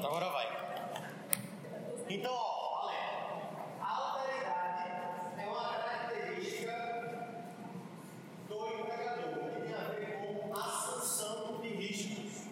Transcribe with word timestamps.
Pronto, 0.00 0.16
agora 0.16 0.30
vai. 0.30 0.46
Então, 2.08 2.32
ó, 2.32 2.88
alerta. 2.88 3.80
A 3.80 4.16
alteridade 4.16 4.90
é 5.38 5.46
uma 5.46 5.74
característica 5.74 6.72
do 8.48 8.68
empregador 8.68 9.50
que 9.50 9.60
tem 9.60 9.74
a 9.74 9.84
ver 9.90 10.12
com 10.20 10.54
assunção 10.54 11.60
de 11.60 11.68
riscos. 11.68 12.46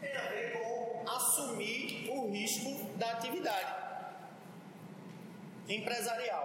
Tem 0.00 0.16
a 0.16 0.28
ver 0.28 0.52
com 0.52 1.10
assumir 1.10 2.10
o 2.10 2.30
risco 2.30 2.98
da 2.98 3.12
atividade 3.12 3.72
empresarial. 5.66 6.41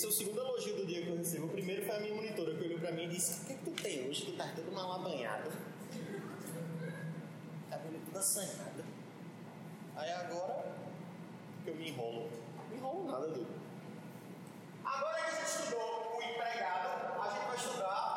Esse 0.00 0.06
é 0.06 0.08
o 0.08 0.12
segundo 0.12 0.40
elogio 0.40 0.76
do 0.76 0.86
dia 0.86 1.02
que 1.02 1.08
eu 1.08 1.16
recebo. 1.18 1.44
O 1.44 1.50
primeiro 1.50 1.84
foi 1.84 1.94
a 1.94 2.00
minha 2.00 2.14
monitora 2.14 2.54
que 2.54 2.64
olhou 2.64 2.78
pra 2.78 2.90
mim 2.90 3.04
e 3.04 3.08
disse: 3.08 3.42
O 3.42 3.44
que, 3.44 3.52
é 3.52 3.56
que 3.56 3.64
tu 3.64 3.82
tem 3.82 4.08
hoje? 4.08 4.24
Tu 4.24 4.32
tá 4.32 4.50
todo 4.56 4.72
mal 4.72 4.92
abanhado. 4.92 5.52
Cabelo 7.68 8.00
tudo 8.06 8.18
assanhado. 8.18 8.82
Aí 9.94 10.10
agora 10.10 10.74
que 11.62 11.68
eu 11.68 11.74
me 11.74 11.90
enrolo. 11.90 12.30
Não 12.70 12.76
enrolo 12.78 13.12
nada, 13.12 13.28
doido. 13.28 13.60
Agora 14.82 15.16
que 15.16 15.20
a 15.20 15.34
gente 15.34 15.44
estudou 15.44 16.16
o 16.16 16.22
empregado, 16.22 17.20
a 17.20 17.30
gente 17.34 17.46
vai 17.46 17.56
estudar 17.56 18.09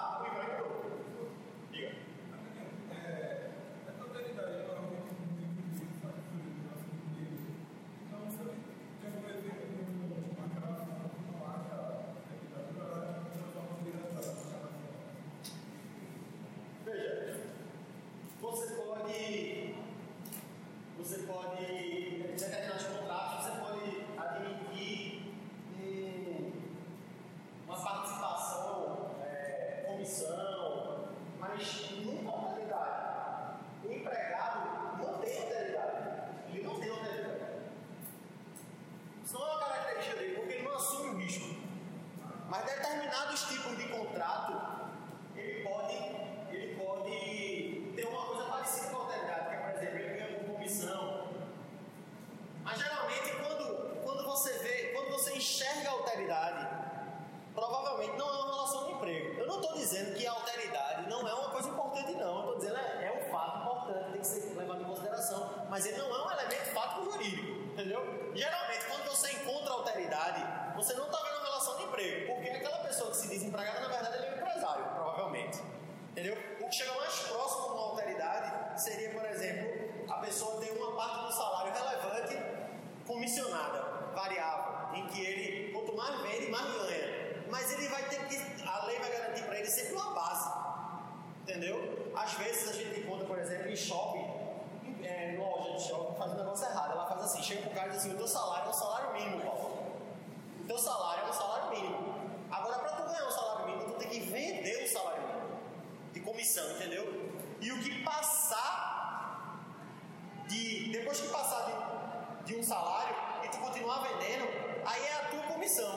missão 115.64 115.93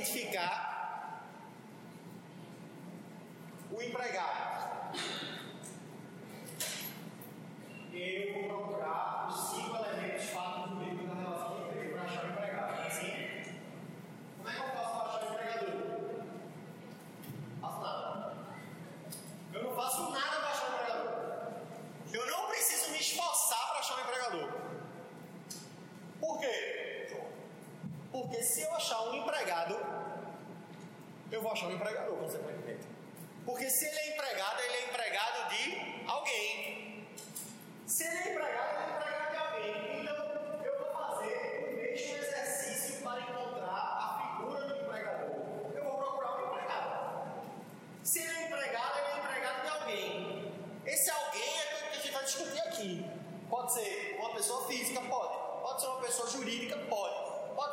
identificar 0.00 0.59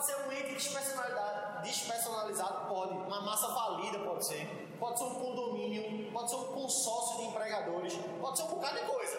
ser 0.07 0.15
um 0.25 0.31
ente 0.31 0.53
despersonalizado? 0.53 1.63
Pode. 2.67 2.93
Uma 2.93 3.21
massa 3.21 3.47
falida 3.49 3.99
pode 3.99 4.25
ser. 4.25 4.47
Pode 4.79 4.97
ser 4.97 5.05
um 5.05 5.15
condomínio, 5.15 6.11
pode 6.11 6.29
ser 6.29 6.35
um 6.37 6.45
consórcio 6.45 7.17
de 7.17 7.23
empregadores, 7.25 7.93
pode 8.21 8.37
ser 8.37 8.43
um 8.43 8.47
bocado 8.47 8.79
de 8.79 8.85
coisa. 8.85 9.17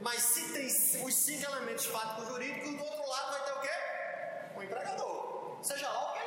Mas 0.00 0.22
se 0.22 0.52
tem 0.52 0.66
os 0.66 1.14
cinco 1.14 1.50
elementos 1.50 1.86
fáticos 1.86 2.28
jurídicos, 2.28 2.76
do 2.76 2.84
outro 2.84 3.08
lado 3.08 3.32
vai 3.32 3.44
ter 3.44 3.52
o 3.52 3.60
quê? 3.60 3.70
Um 4.56 4.62
empregador. 4.62 5.58
Seja 5.62 5.88
lá 5.88 6.12
o 6.12 6.17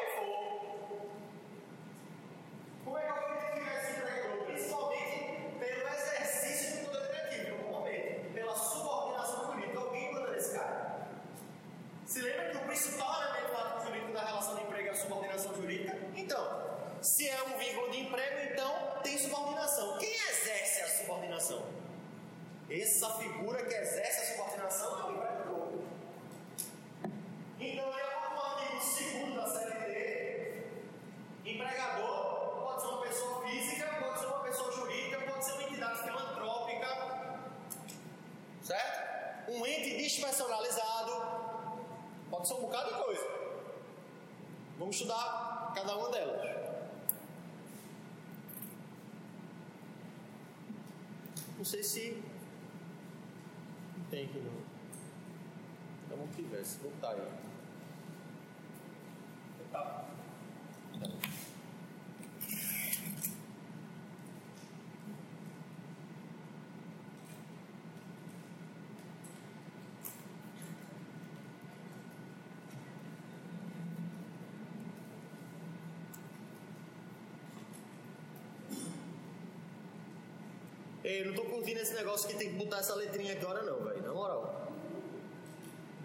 Ei, 81.11 81.25
não 81.25 81.33
tô 81.33 81.43
curtindo 81.43 81.81
esse 81.81 81.93
negócio 81.93 82.25
que 82.29 82.35
tem 82.35 82.51
que 82.51 82.55
botar 82.55 82.77
essa 82.77 82.95
letrinha 82.95 83.33
agora, 83.33 83.61
não, 83.63 83.83
velho. 83.83 84.01
Na 84.01 84.13
moral. 84.13 84.71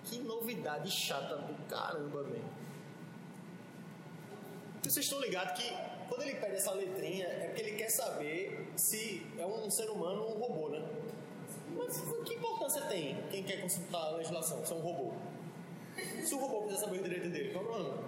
Que 0.05 0.19
novidade 0.19 0.91
chata 0.91 1.37
do 1.37 1.55
caramba, 1.69 2.25
velho. 2.25 2.45
Vocês 4.83 5.07
estão 5.07 5.21
ligados 5.21 5.63
que 5.63 5.73
quando 6.09 6.23
ele 6.23 6.35
pede 6.35 6.57
essa 6.57 6.73
letrinha 6.73 7.25
é 7.25 7.47
porque 7.47 7.63
ele 7.63 7.77
quer 7.77 7.89
saber 7.89 8.69
se 8.75 9.25
é 9.39 9.47
um 9.47 9.71
ser 9.71 9.89
humano 9.91 10.23
ou 10.23 10.37
um 10.37 10.41
robô, 10.41 10.69
né? 10.71 10.85
Mas 11.77 12.03
que 12.25 12.35
importância 12.35 12.83
tem 12.87 13.17
quem 13.31 13.45
quer 13.45 13.61
consultar 13.61 14.09
a 14.09 14.11
legislação, 14.17 14.67
se 14.67 14.73
é 14.73 14.75
um 14.75 14.81
robô? 14.81 15.13
Se 16.25 16.35
o 16.35 16.39
robô 16.39 16.63
quiser 16.63 16.81
saber 16.81 16.99
o 16.99 17.03
direito 17.05 17.29
dele, 17.29 17.53
qual 17.53 17.65
é 17.65 17.69
o 17.69 17.71
problema? 17.71 17.99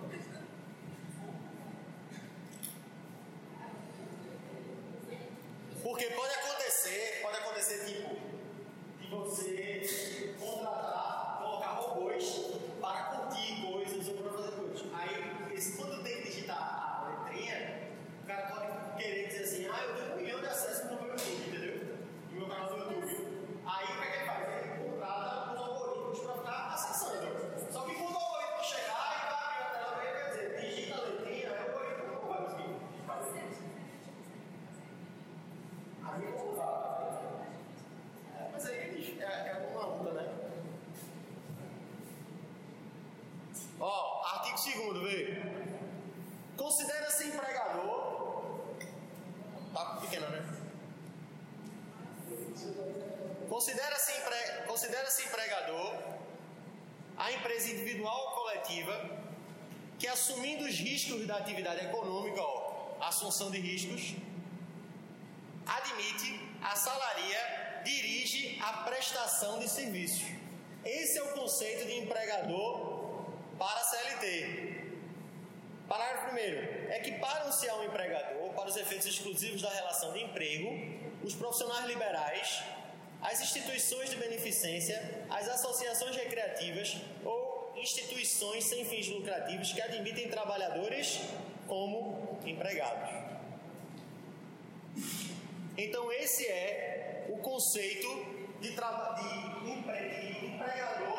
atividade 61.58 61.86
econômica, 61.86 62.40
ó, 62.40 62.96
assunção 63.00 63.50
de 63.50 63.58
riscos, 63.58 64.14
admite, 65.66 66.40
a 66.62 66.74
salaria 66.76 67.82
dirige 67.84 68.58
a 68.62 68.72
prestação 68.88 69.58
de 69.58 69.68
serviços. 69.68 70.28
Esse 70.84 71.18
é 71.18 71.22
o 71.22 71.32
conceito 71.32 71.86
de 71.86 71.98
empregador 71.98 73.24
para 73.58 73.80
a 73.80 73.84
CLT. 73.84 74.84
Parágrafo 75.88 76.34
1. 76.34 76.38
É 76.92 77.00
que, 77.00 77.12
para 77.12 77.42
anunciar 77.42 77.76
um 77.78 77.84
empregador, 77.84 78.52
para 78.52 78.68
os 78.68 78.76
efeitos 78.76 79.06
exclusivos 79.06 79.62
da 79.62 79.70
relação 79.70 80.12
de 80.12 80.22
emprego, 80.22 80.68
os 81.24 81.34
profissionais 81.34 81.86
liberais, 81.86 82.62
as 83.20 83.40
instituições 83.40 84.10
de 84.10 84.16
beneficência, 84.16 85.26
as 85.28 85.48
associações 85.48 86.14
recreativas 86.14 86.96
ou 87.24 87.72
instituições 87.76 88.64
sem 88.64 88.84
fins 88.84 89.08
lucrativos 89.08 89.72
que 89.72 89.80
admitem 89.80 90.28
trabalhadores 90.28 91.20
como 91.68 92.38
empregados. 92.44 93.10
Então, 95.76 96.10
esse 96.10 96.46
é 96.46 97.26
o 97.28 97.38
conceito 97.38 98.08
de, 98.60 98.70
de, 98.70 100.40
de 100.40 100.46
empregador 100.46 101.17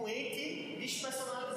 doente, 0.00 0.76
despersonalizado. 0.80 1.49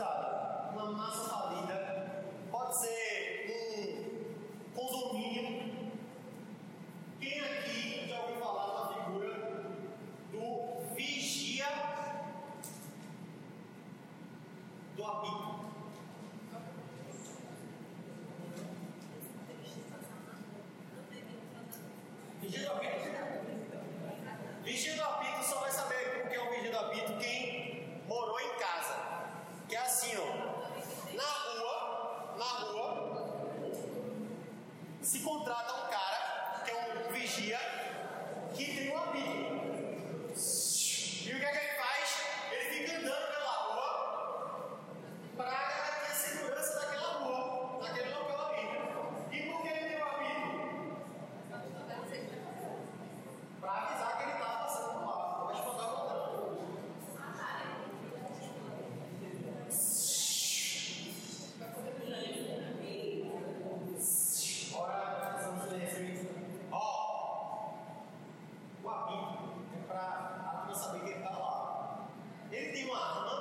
bíblico, 69.05 69.63
é 69.73 69.87
para 69.87 70.01
a 70.01 70.57
turma 70.59 70.75
saber 70.75 70.99
que 70.99 71.09
ele 71.09 71.23
está 71.23 71.37
lá. 71.37 72.07
Ele 72.51 72.71
tem 72.71 72.85
uma 72.89 72.97
arma 72.97 73.32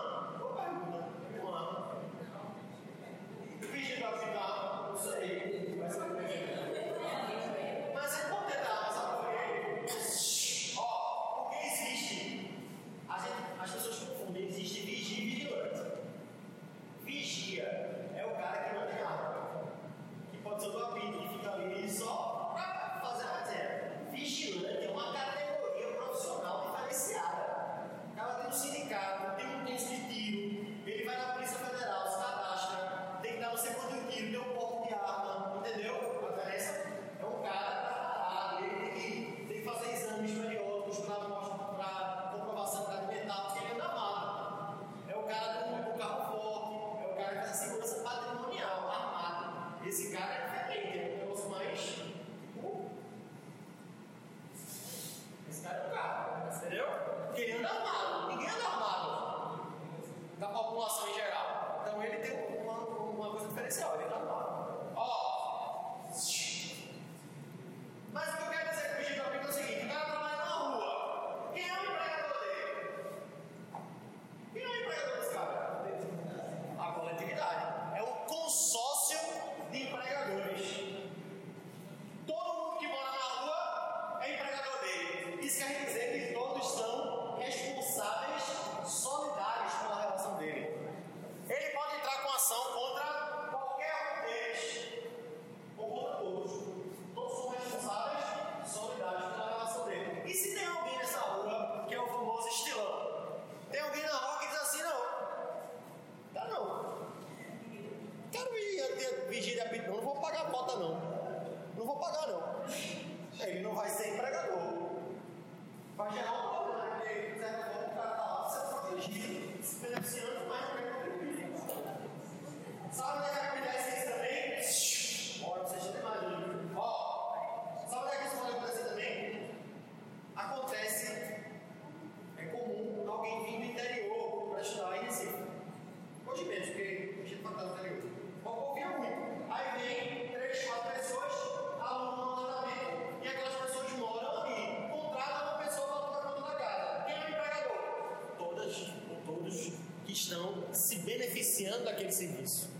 financiando 151.62 151.88
aquele 151.88 152.12
serviço. 152.12 152.71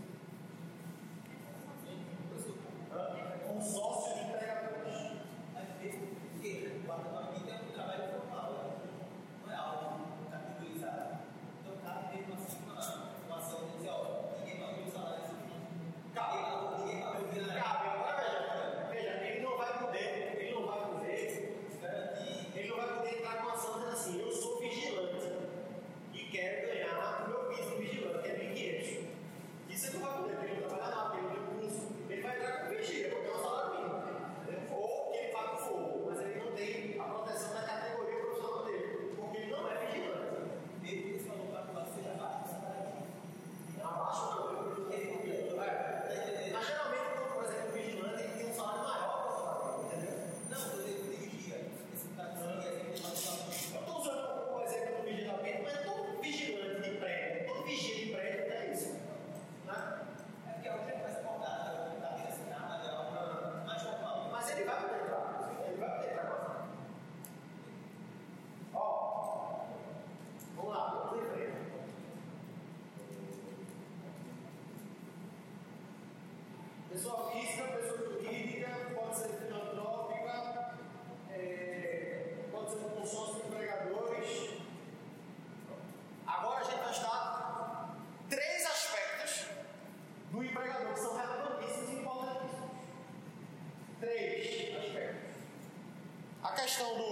A 96.53 96.61
questão 96.61 97.02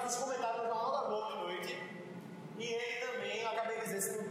fiz 0.00 0.16
comentário 0.16 0.62
no 0.62 0.68
Jornal 0.68 0.92
da 0.92 1.08
Globo 1.08 1.32
de 1.32 1.38
noite. 1.38 1.82
E 2.58 2.64
ele 2.64 3.06
também, 3.06 3.40
eu 3.40 3.48
acabei 3.48 3.78
de 3.78 3.84
dizer, 3.84 4.27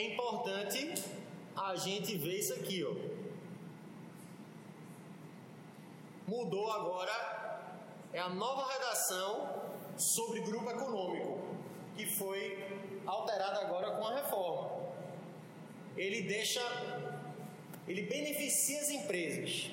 é 0.00 0.14
importante 0.14 0.94
a 1.54 1.76
gente 1.76 2.16
ver 2.16 2.38
isso 2.38 2.54
aqui, 2.54 2.82
ó. 2.84 2.94
Mudou 6.26 6.70
agora 6.72 7.16
é 8.12 8.18
a 8.18 8.28
nova 8.28 8.72
redação 8.72 9.30
sobre 9.96 10.40
grupo 10.40 10.70
econômico 10.70 11.38
que 11.96 12.06
foi 12.06 12.40
alterada 13.04 13.60
agora 13.66 13.90
com 13.96 14.06
a 14.06 14.14
reforma. 14.14 14.70
Ele 15.96 16.22
deixa 16.22 16.62
ele 17.86 18.02
beneficia 18.02 18.80
as 18.80 18.88
empresas. 18.90 19.70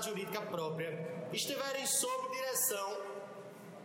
personalidade 0.00 0.08
jurídica 0.08 0.40
própria 0.42 1.28
estiverem 1.32 1.86
sob 1.86 2.28
direção, 2.30 2.96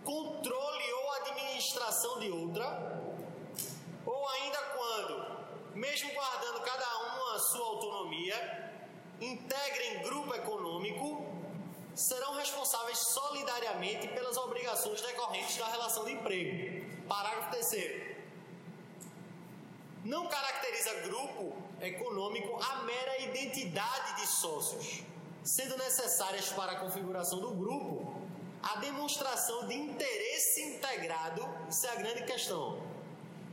controle 0.03 0.93
ou 0.93 1.11
administração 1.13 2.20
de 2.20 2.32
outra, 2.32 3.01
ou 4.05 4.30
ainda 4.30 4.57
quando, 4.57 5.76
mesmo 5.76 6.11
guardando 6.13 6.61
cada 6.61 6.97
uma 6.97 7.36
a 7.36 7.39
sua 7.39 7.68
autonomia, 7.68 8.72
integrem 9.20 10.01
grupo 10.03 10.34
econômico, 10.34 11.26
serão 11.93 12.34
responsáveis 12.36 12.97
solidariamente 13.13 14.07
pelas 14.09 14.38
obrigações 14.38 15.01
decorrentes 15.01 15.57
da 15.57 15.68
relação 15.68 16.05
de 16.05 16.13
emprego. 16.13 16.86
Parágrafo 17.07 17.51
terceiro. 17.51 18.16
Não 20.03 20.28
caracteriza 20.28 20.93
grupo 21.07 21.55
econômico 21.82 22.61
a 22.61 22.84
mera 22.84 23.18
identidade 23.22 24.22
de 24.22 24.28
sócios 24.28 25.03
sendo 25.46 25.78
necessárias 25.78 26.50
para 26.50 26.74
a 26.74 26.80
configuração 26.80 27.39
do 27.39 27.52
grupo 27.52 28.26
a 28.64 28.78
demonstração 28.78 29.68
de 29.68 29.76
interesse 29.76 30.60
integrado, 30.64 31.48
isso 31.70 31.86
é 31.86 31.89
a 31.91 31.96
grande 31.96 32.24
questão, 32.24 32.82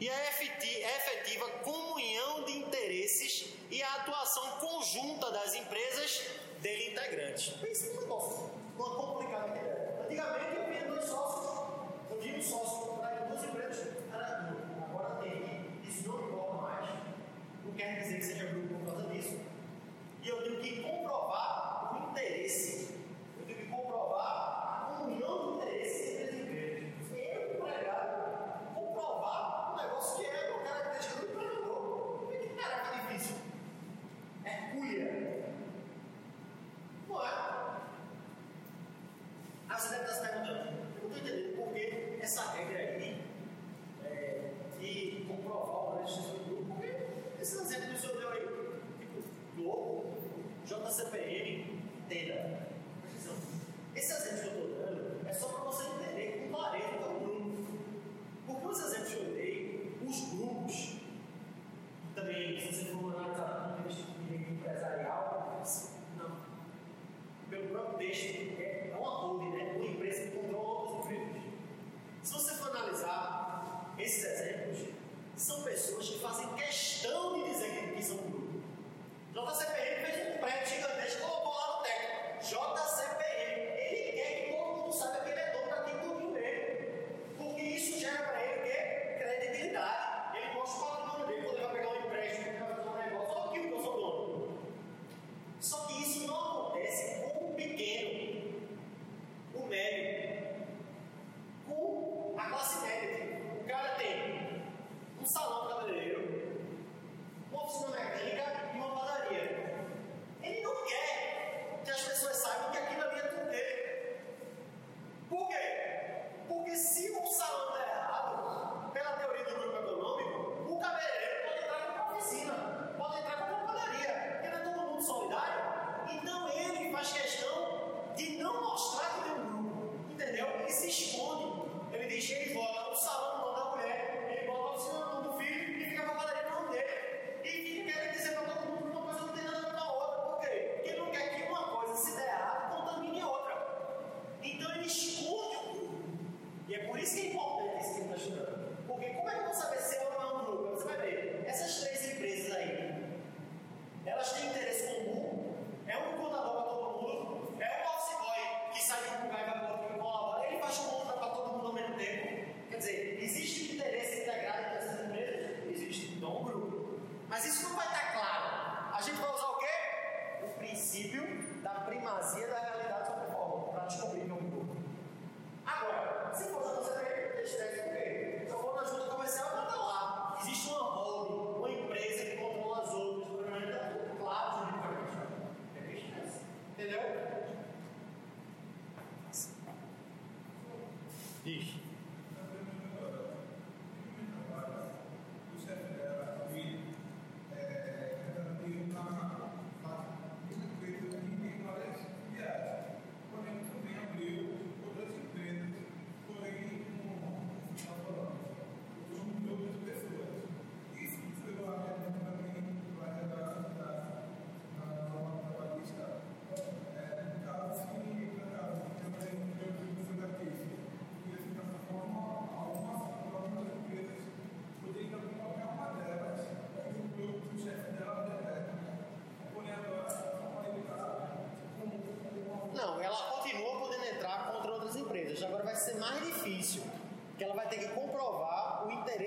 e 0.01 0.09
a 0.09 0.31
efetiva 0.31 1.49
comunhão 1.63 2.45
de 2.45 2.57
interesses 2.57 3.53
e 3.71 3.83
a 3.83 3.95
atuação 3.97 4.43
conjunta 4.59 5.31
das 5.31 5.55
empresas 5.55 6.23
dele 6.61 6.93
integrantes. 6.93 7.55
Pensa 7.59 7.93
num 7.93 8.07
uma 8.07 8.97
complicada 8.97 9.49
ideia. 9.49 10.01
Antigamente 10.03 10.57
eu 10.57 10.65
tinha 10.65 10.89
dois 10.89 11.05
sócios, 11.05 11.45
eu 12.11 12.19
via 12.19 12.39
um 12.39 12.43
sócio 12.43 13.02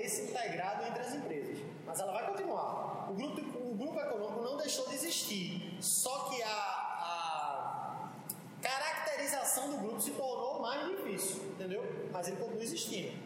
comprovar 0.06 0.14
o 0.14 0.14
interesse 0.14 0.22
integrado 0.22 0.84
entre 0.86 1.00
as 1.00 1.14
empresas. 1.14 1.58
Mas 1.84 2.00
ela 2.00 2.12
vai 2.12 2.26
continuar. 2.26 3.10
O 3.10 3.14
grupo, 3.14 3.40
o 3.40 3.74
grupo 3.74 3.98
econômico 4.00 4.42
não 4.42 4.56
deixou 4.56 4.88
de 4.88 4.94
existir. 4.94 5.76
Só 5.80 6.28
que 6.28 6.42
a, 6.42 6.48
a 6.48 8.08
caracterização 8.62 9.70
do 9.70 9.78
grupo 9.78 10.00
se 10.00 10.12
tornou 10.12 10.60
mais 10.60 10.88
difícil, 10.88 11.44
entendeu? 11.50 11.82
Mas 12.12 12.28
ele 12.28 12.36
continua 12.36 12.62
existindo. 12.62 13.25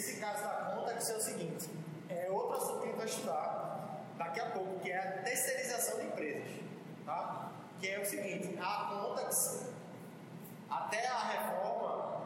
Nesse 0.00 0.16
caso 0.18 0.42
da 0.42 0.72
conta, 0.74 0.94
que 0.94 1.12
é 1.12 1.14
o 1.14 1.20
seguinte: 1.20 1.68
é 2.08 2.30
outro 2.30 2.56
assunto 2.56 2.80
que 2.80 2.84
a 2.84 2.86
gente 2.86 2.96
vai 2.96 3.06
estudar 3.06 4.00
daqui 4.16 4.40
a 4.40 4.46
pouco, 4.46 4.80
que 4.80 4.90
é 4.90 4.96
a 4.96 5.22
terceirização 5.22 5.98
de 5.98 6.06
empresas. 6.06 6.48
Tá? 7.04 7.52
Que 7.78 7.90
é 7.90 8.00
o 8.00 8.06
seguinte: 8.06 8.58
a 8.58 8.88
Contax, 8.88 9.66
até 10.70 11.06
a 11.06 11.18
reforma, 11.18 12.22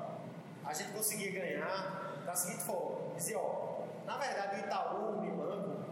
a 0.64 0.72
gente 0.72 0.92
conseguia 0.92 1.32
ganhar 1.32 2.22
da 2.24 2.36
seguinte 2.36 2.62
forma: 2.62 3.12
dizia, 3.16 3.40
ó, 3.40 3.82
na 4.06 4.18
verdade, 4.18 4.54
o 4.54 4.66
Itaú, 4.66 4.96
o 4.96 5.18
Unibanco, 5.18 5.84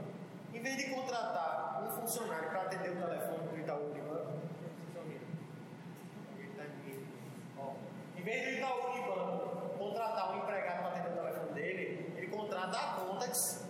em 0.54 0.62
vez 0.62 0.76
de 0.76 0.84
contratar 0.84 1.82
um 1.82 2.00
funcionário 2.00 2.48
para 2.48 2.62
atender 2.62 2.90
o 2.90 3.08
telefone 3.08 3.48
do 3.48 3.58
Itaú, 3.58 3.90
Unibanco, 3.90 4.40
em 8.16 8.22
vez 8.22 8.44
do 8.44 8.50
Itaú, 8.52 8.92
Unibanco, 8.92 9.62
contratar 9.76 10.32
um 10.32 10.38
empregado 10.38 10.78
para 10.78 10.88
atender 10.88 11.10
o 11.10 11.22
telefone 11.22 11.52
dele, 11.54 12.14
ele 12.16 12.28
contrata 12.28 12.78
a 12.78 12.94
Contax, 12.94 13.64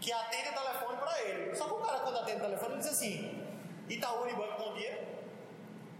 que 0.00 0.12
atende 0.12 0.48
o 0.48 0.52
telefone 0.52 0.96
para 0.96 1.22
ele. 1.22 1.54
Só 1.54 1.64
que 1.66 1.74
o 1.74 1.78
cara, 1.78 2.00
quando 2.00 2.18
atende 2.18 2.38
o 2.38 2.44
telefone, 2.44 2.72
ele 2.72 2.82
diz 2.82 2.90
assim: 2.90 3.46
Itaú 3.88 4.22
Unibanco, 4.22 4.62
bom 4.62 4.74
dia. 4.74 5.08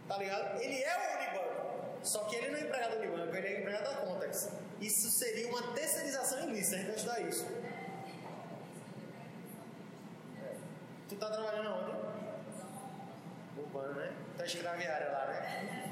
Tá 0.08 0.16
ligado? 0.16 0.60
Ele 0.60 0.82
é 0.82 0.96
o 0.96 1.18
Unibanco. 1.18 1.60
Só 2.02 2.24
que 2.24 2.36
ele 2.36 2.48
não 2.50 2.58
é 2.58 2.62
empregado 2.62 2.92
do 2.92 2.98
Unibanco, 2.98 3.36
ele 3.36 3.46
é 3.46 3.60
empregado 3.60 3.84
da 3.84 3.96
Contax. 4.00 4.52
Isso 4.80 5.10
seria 5.10 5.46
uma 5.48 5.74
terceirização 5.74 6.48
ilícita, 6.48 6.76
a 6.76 6.78
gente 6.78 6.86
vai 6.88 6.96
estudar 6.96 7.20
isso. 7.20 7.46
Tu 11.08 11.16
tá 11.16 11.30
trabalhando 11.30 11.70
onde? 11.70 13.60
Urbano, 13.60 13.94
né? 13.94 14.12
Tá 14.38 14.44
escraviária 14.46 15.10
lá, 15.10 15.26
né? 15.26 15.90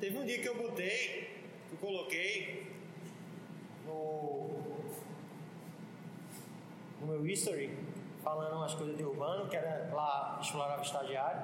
Teve 0.00 0.18
um 0.18 0.24
dia 0.24 0.40
que 0.40 0.48
eu 0.48 0.56
botei, 0.56 1.31
que 1.72 1.76
coloquei 1.78 2.70
no, 3.86 4.50
no 7.00 7.06
meu 7.06 7.26
history, 7.26 7.76
falando 8.22 8.56
umas 8.56 8.74
coisas 8.74 8.96
de 8.96 9.02
urbano, 9.02 9.48
que 9.48 9.56
era 9.56 9.90
lá 9.92 10.38
explorava 10.40 10.82
estagiário. 10.82 11.40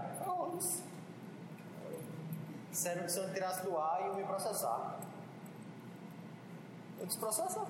Disseram 2.71 3.05
que 3.05 3.11
se 3.11 3.19
eu 3.19 3.33
tirasse 3.33 3.63
do 3.65 3.77
ar, 3.79 4.07
eu 4.07 4.15
me 4.15 4.25
processar. 4.25 5.01
Eu 7.01 7.07
desprocessar. 7.07 7.67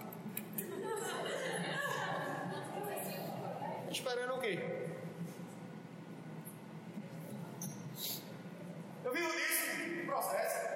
Esperando 3.90 4.34
o 4.34 4.40
quê? 4.40 4.88
Eu 9.04 9.12
vivo 9.14 9.30
disso, 9.30 10.06
processo. 10.06 10.68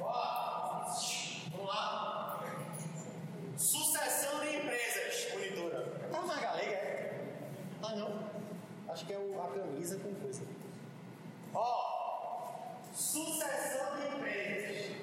Ó, 0.00 0.84
vamos 1.52 1.66
lá. 1.66 2.44
Sucessão 3.56 4.40
de 4.40 4.56
empresas, 4.56 5.32
monitora. 5.32 6.08
Tá 6.10 6.22
na 6.22 6.40
galega, 6.40 6.72
é? 6.72 7.24
Tá 7.80 7.94
não. 7.96 8.30
Acho 9.42 9.52
que 9.52 9.58
é 9.58 9.62
o- 9.62 9.64
a 9.64 9.68
camisa 9.68 9.98
com 9.98 10.14
coisa. 10.14 10.42
Ó, 11.54 12.50
sucessão 12.94 13.96
de 13.96 14.16
empresas. 14.16 14.96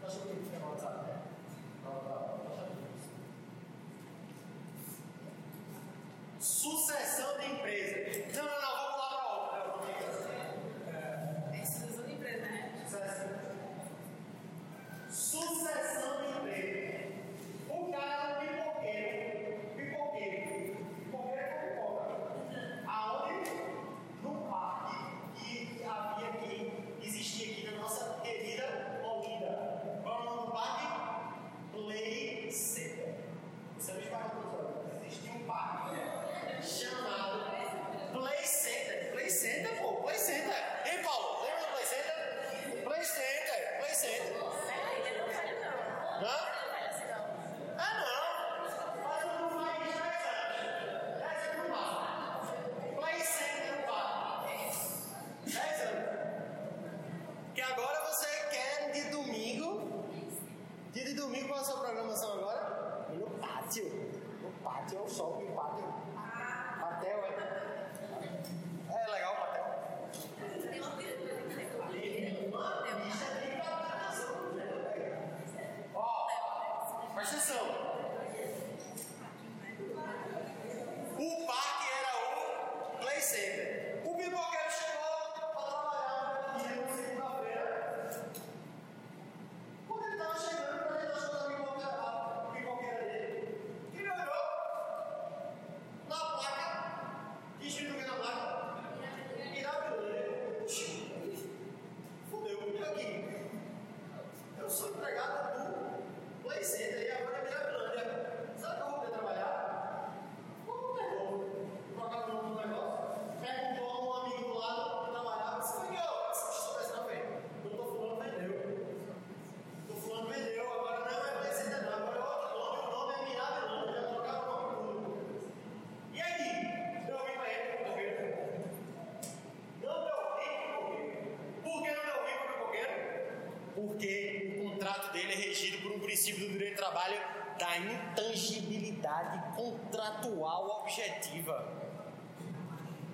Que 0.00 0.18
tem 0.28 0.36
que 0.36 0.44
ficar 0.44 0.58
no 0.60 0.70
WhatsApp, 0.72 1.06
né? 1.06 1.22
Não, 1.84 1.92
não, 1.92 2.38
não. 2.38 2.42
Sucessão 6.40 7.38
de 7.38 7.46
empresas. 7.52 8.34
Não, 8.36 8.44
não, 8.44 8.61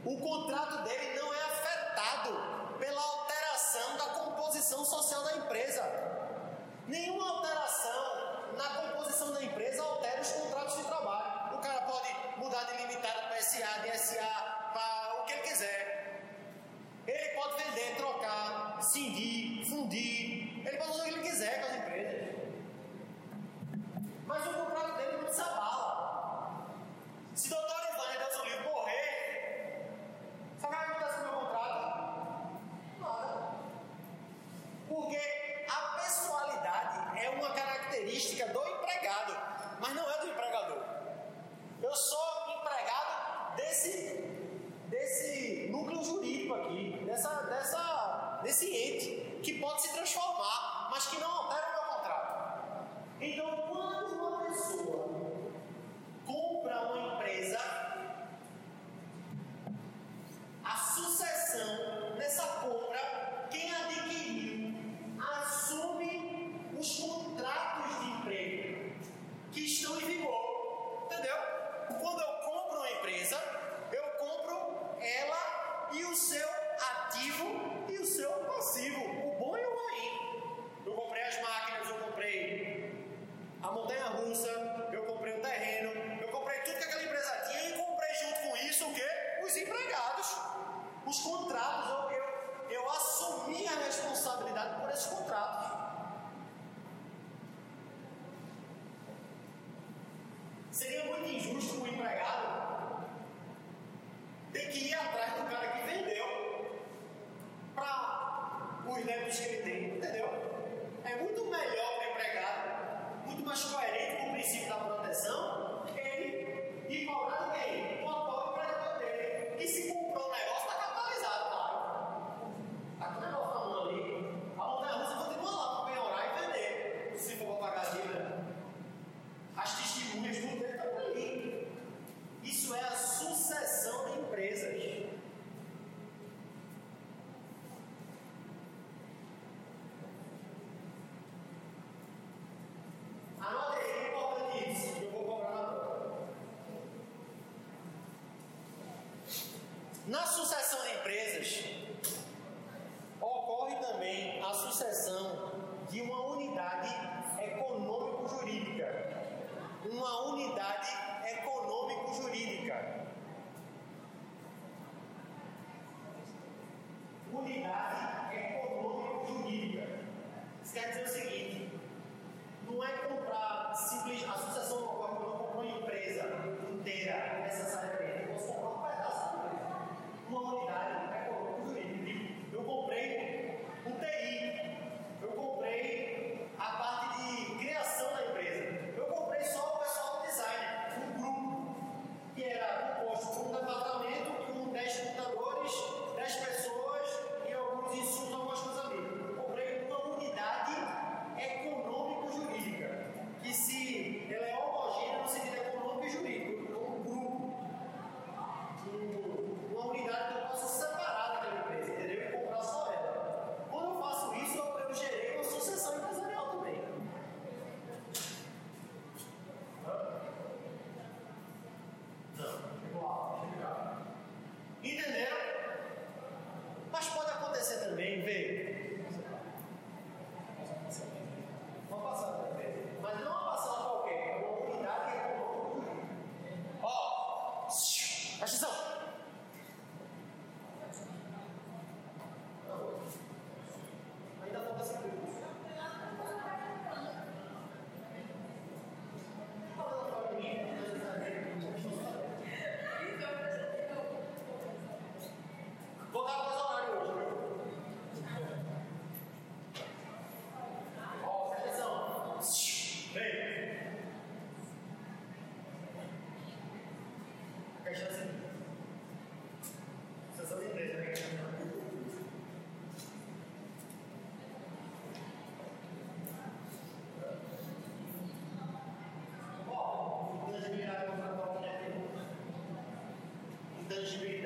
O 0.05 0.19
contrato 0.19 0.83
dele 0.83 1.21
não 1.21 1.33
é 1.33 1.41
afetado 1.45 2.77
pela 2.77 3.01
alteração 3.01 3.97
da 3.97 4.05
composição 4.07 4.85
social 4.85 5.23
da 5.23 5.37
empresa. 5.37 5.85
Nenhuma 6.89 7.31
alteração 7.31 8.55
na 8.57 8.65
composição 8.71 9.33
da 9.33 9.45
empresa 9.45 9.85
altera 9.85 10.21
os 10.21 10.33
contratos 10.33 10.79
de 10.79 10.85
trabalho. 10.85 11.57
O 11.57 11.61
cara 11.61 11.83
pode 11.83 12.09
mudar 12.39 12.65
de 12.65 12.77
limitado 12.79 13.29
para 13.29 13.41
SA, 13.41 13.83
de 13.83 13.97
SA, 13.97 14.71
para 14.73 15.23
o 15.23 15.25
que 15.25 15.33
ele 15.35 15.43
quiser. 15.43 16.25
Ele 17.07 17.29
pode 17.37 17.63
vender, 17.63 17.97
trocar, 17.97 18.83
cindir, 18.83 19.65
fundir. 19.65 20.67
Ele 20.67 20.77
pode 20.77 20.91
fazer 20.91 21.01
o 21.01 21.05
que 21.05 21.11
ele 21.11 21.29
quiser 21.29 21.61
com 21.61 21.67
as 21.69 21.77
empresas. 21.77 22.37
Mas 24.27 24.47
o 24.47 24.55
contrato 24.55 24.97
dele 24.97 25.23
não 25.23 25.33
se 25.33 25.41
abala. 25.41 25.88
Se 27.39 27.51
doutor 27.51 27.77
Ivânia 27.95 28.19
Deus 28.19 28.41
o 28.41 28.45
livro 28.47 28.65
morrer, 28.65 29.87
sabe 30.61 30.75
o 30.75 30.79
que 30.79 30.85
acontece 30.85 31.19
com 31.21 31.21
o 31.21 31.31
meu 31.31 31.41
contrato? 31.41 32.51
Nada. 32.99 33.55
Porque 34.89 35.65
a 35.69 35.99
pessoalidade 36.01 37.25
é 37.25 37.31
uma 37.31 37.51
característica 37.55 38.45
do 38.49 38.61
empregado, 38.67 39.37
mas 39.79 39.95
não 39.95 40.11
é 40.11 40.19
do 40.19 40.27
empregador. 40.31 40.83
Eu 41.81 41.95
sou 41.95 42.59
empregado 42.59 43.55
desse, 43.55 44.17
desse 44.89 45.69
núcleo 45.71 46.03
jurídico 46.03 46.55
aqui, 46.55 47.05
dessa, 47.07 47.29
dessa, 47.45 48.41
desse 48.43 48.67
ente, 48.67 49.41
que 49.45 49.61
pode 49.61 49.83
se 49.83 49.93
transformar, 49.93 50.89
mas 50.91 51.07
que 51.07 51.21
não 51.21 51.31
altera 51.31 51.69
o 51.69 51.71
meu 51.71 51.95
contrato. 51.95 52.89
Então, 53.21 53.69
quando 53.69 54.13
uma 54.15 54.45
pessoa 54.45 55.29
compra 56.27 56.83
uma 56.83 57.15
empresa, 57.15 57.28
a 60.69 60.77
sucessão 60.77 62.15
nessa 62.19 62.43
compra, 62.61 63.49
quem 63.51 63.75
adquiriu 63.75 64.75
assume 65.19 66.61
os 66.79 66.99
contratos 66.99 68.01
de 68.01 68.11
emprego 68.11 68.93
que 69.51 69.61
estão 69.61 69.99
em 69.99 70.05
vigor. 70.05 71.07
Entendeu? 71.07 71.58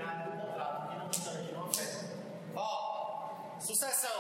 do 0.02 0.30
contrato 0.40 0.88
que 0.88 0.96
não 0.98 1.08
tange, 1.08 1.52
não 1.52 1.64
afeta. 1.66 2.06
Ó, 2.54 3.58
sucessão. 3.60 4.10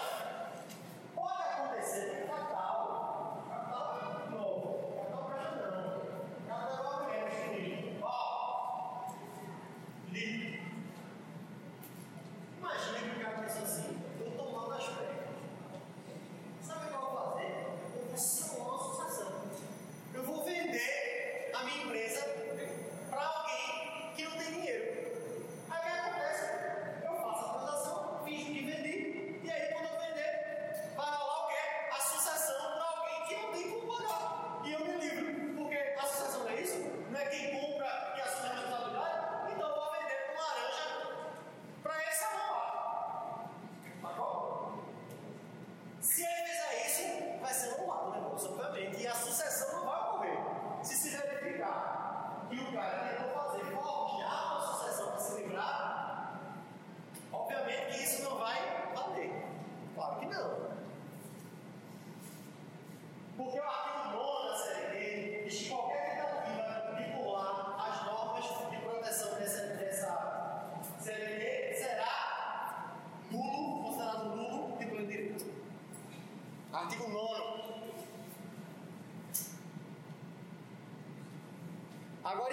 Pode 1.14 1.42
acontecer 1.42 2.26
fatal 2.28 2.81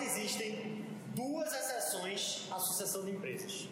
Existem 0.02 0.86
duas 1.16 1.54
exceções 1.54 2.48
à 2.52 2.60
sucessão 2.60 3.06
de 3.06 3.12
empresas. 3.12 3.69